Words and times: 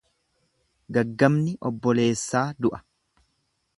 Gaggabni 0.97 1.53
obboleessaa 1.71 2.45
du'a. 2.65 2.83